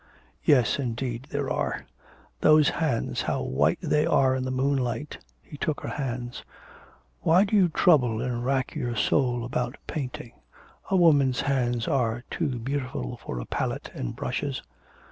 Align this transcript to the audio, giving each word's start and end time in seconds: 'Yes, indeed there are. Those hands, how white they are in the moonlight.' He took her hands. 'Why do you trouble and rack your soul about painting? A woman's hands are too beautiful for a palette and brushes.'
'Yes, 0.43 0.79
indeed 0.79 1.27
there 1.29 1.51
are. 1.51 1.85
Those 2.39 2.69
hands, 2.69 3.21
how 3.21 3.43
white 3.43 3.77
they 3.83 4.03
are 4.03 4.35
in 4.35 4.41
the 4.45 4.49
moonlight.' 4.49 5.19
He 5.43 5.57
took 5.57 5.81
her 5.81 5.89
hands. 5.89 6.43
'Why 7.21 7.43
do 7.45 7.55
you 7.55 7.69
trouble 7.69 8.19
and 8.19 8.43
rack 8.43 8.73
your 8.73 8.95
soul 8.95 9.45
about 9.45 9.77
painting? 9.85 10.31
A 10.89 10.95
woman's 10.95 11.41
hands 11.41 11.87
are 11.87 12.23
too 12.31 12.57
beautiful 12.57 13.17
for 13.17 13.39
a 13.39 13.45
palette 13.45 13.91
and 13.93 14.15
brushes.' 14.15 14.63